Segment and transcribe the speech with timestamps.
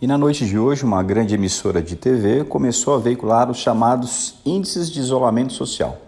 [0.00, 4.36] E na noite de hoje, uma grande emissora de TV começou a veicular os chamados
[4.46, 5.98] índices de isolamento social.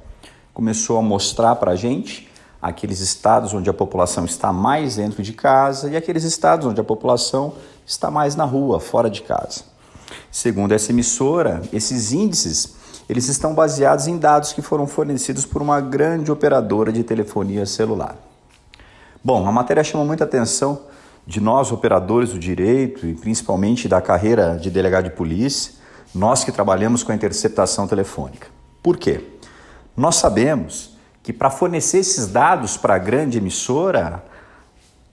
[0.54, 2.30] Começou a mostrar para a gente
[2.62, 6.84] aqueles estados onde a população está mais dentro de casa e aqueles estados onde a
[6.84, 9.64] população está mais na rua, fora de casa.
[10.30, 12.76] Segundo essa emissora, esses índices
[13.08, 18.14] eles estão baseados em dados que foram fornecidos por uma grande operadora de telefonia celular.
[19.24, 20.78] Bom, a matéria chama muita atenção
[21.26, 25.74] de nós, operadores do direito e principalmente da carreira de delegado de polícia,
[26.14, 28.48] nós que trabalhamos com a interceptação telefônica.
[28.82, 29.24] Por quê?
[29.96, 34.24] Nós sabemos que para fornecer esses dados para a grande emissora,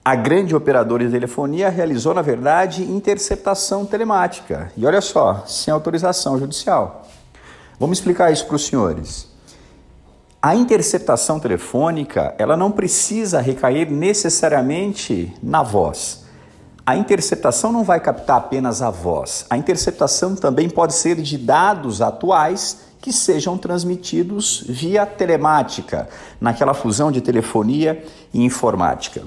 [0.04, 4.72] a grande operadora de telefonia realizou, na verdade, interceptação telemática.
[4.76, 7.06] E olha só, sem autorização judicial.
[7.78, 9.27] Vamos explicar isso para os senhores.
[10.40, 16.22] A interceptação telefônica, ela não precisa recair necessariamente na voz.
[16.86, 19.44] A interceptação não vai captar apenas a voz.
[19.50, 26.08] A interceptação também pode ser de dados atuais que sejam transmitidos via telemática,
[26.40, 29.24] naquela fusão de telefonia e informática.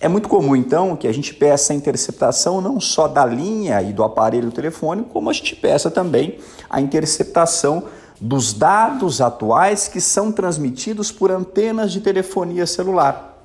[0.00, 3.92] É muito comum, então, que a gente peça a interceptação não só da linha e
[3.92, 6.38] do aparelho telefônico, como a gente peça também
[6.70, 7.84] a interceptação
[8.24, 13.36] dos dados atuais que são transmitidos por antenas de telefonia celular.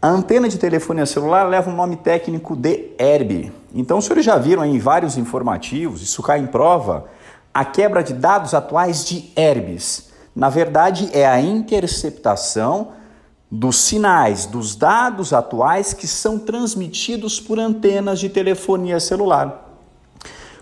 [0.00, 3.52] A antena de telefonia celular leva o nome técnico de ERB.
[3.74, 7.04] Então, os senhores já viram em vários informativos, isso cai em prova,
[7.52, 10.08] a quebra de dados atuais de ERBs.
[10.34, 12.92] Na verdade, é a interceptação
[13.50, 19.70] dos sinais, dos dados atuais que são transmitidos por antenas de telefonia celular.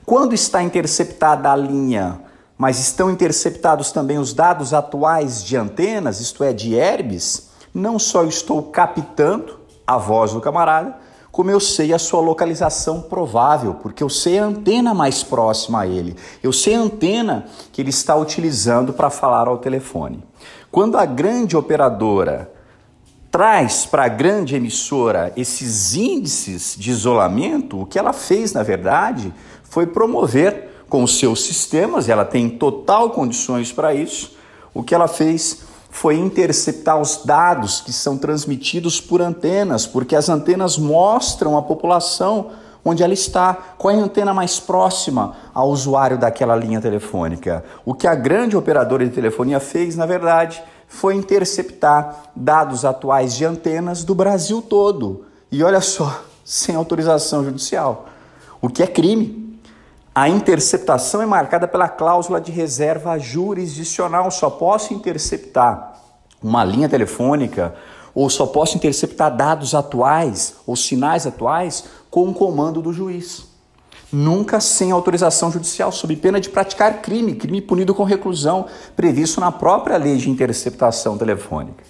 [0.05, 2.25] Quando está interceptada a linha
[2.57, 8.25] mas estão interceptados também os dados atuais de antenas, isto é, de herbes, não só
[8.25, 10.97] estou captando a voz do camarada,
[11.33, 15.87] como eu sei a sua localização provável, porque eu sei a antena mais próxima a
[15.87, 20.23] ele, eu sei a antena que ele está utilizando para falar ao telefone.
[20.71, 22.53] Quando a grande operadora
[23.33, 29.35] traz para a grande emissora esses índices de isolamento, o que ela fez, na verdade,
[29.65, 34.37] foi promover com seus sistemas, ela tem total condições para isso.
[34.73, 40.29] O que ela fez foi interceptar os dados que são transmitidos por antenas, porque as
[40.29, 42.51] antenas mostram a população
[42.85, 47.65] onde ela está, qual é a antena mais próxima ao usuário daquela linha telefônica.
[47.85, 53.45] O que a grande operadora de telefonia fez, na verdade, foi interceptar dados atuais de
[53.45, 55.25] antenas do Brasil todo.
[55.51, 58.07] E olha só, sem autorização judicial,
[58.61, 59.44] o que é crime.
[60.15, 64.31] A interceptação é marcada pela cláusula de reserva jurisdicional.
[64.31, 66.01] Só posso interceptar
[66.41, 67.75] uma linha telefônica
[68.15, 73.49] ou só posso interceptar dados atuais ou sinais atuais com o comando do juiz.
[74.13, 79.51] Nunca sem autorização judicial, sob pena de praticar crime, crime punido com reclusão, previsto na
[79.51, 81.83] própria lei de interceptação telefônica.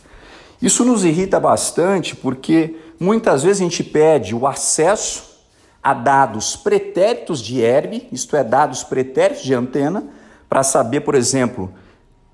[0.63, 5.34] Isso nos irrita bastante porque muitas vezes a gente pede o acesso
[5.85, 10.03] a dados pretéritos de ERB, isto é, dados pretéritos de antena,
[10.49, 11.71] para saber, por exemplo,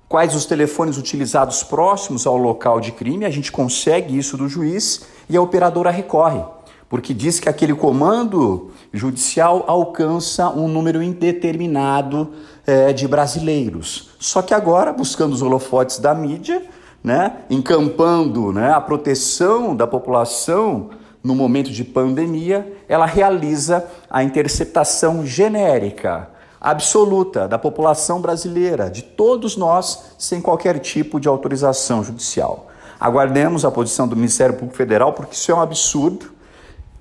[0.07, 3.25] quais os telefones utilizados próximos ao local de crime.
[3.25, 6.41] A gente consegue isso do juiz e a operadora recorre,
[6.87, 12.31] porque diz que aquele comando judicial alcança um número indeterminado
[12.65, 14.11] é, de brasileiros.
[14.17, 16.63] Só que agora, buscando os holofotes da mídia,
[17.03, 20.91] né, encampando né, a proteção da população
[21.23, 29.55] no momento de pandemia, ela realiza a interceptação genérica, absoluta da população brasileira, de todos
[29.55, 32.67] nós, sem qualquer tipo de autorização judicial.
[32.99, 36.31] Aguardemos a posição do Ministério Público Federal, porque isso é um absurdo,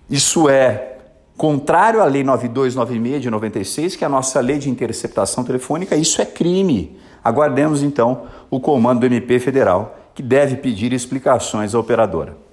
[0.08, 0.96] isso é
[1.36, 6.20] contrário à Lei 9296 de 96, que é a nossa lei de interceptação telefônica, isso
[6.20, 6.98] é crime.
[7.24, 12.49] Aguardemos então o comando do MP Federal, que deve pedir explicações à operadora.